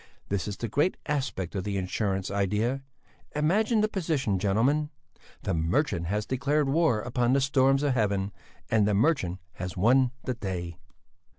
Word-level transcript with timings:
This 0.29 0.47
is 0.47 0.57
the 0.57 0.67
great 0.67 0.97
aspect 1.05 1.53
of 1.53 1.63
the 1.63 1.77
insurance 1.77 2.31
idea. 2.31 2.81
Imagine 3.35 3.81
the 3.81 3.87
position, 3.87 4.39
gentlemen! 4.39 4.89
The 5.43 5.53
merchant 5.53 6.07
has 6.07 6.25
declared 6.25 6.67
war 6.69 7.01
upon 7.01 7.33
the 7.33 7.39
storms 7.41 7.83
of 7.83 7.93
heaven 7.93 8.31
and 8.71 8.87
the 8.87 8.95
merchant 8.95 9.37
has 9.51 9.77
won 9.77 10.09
the 10.23 10.33
day!" 10.33 10.79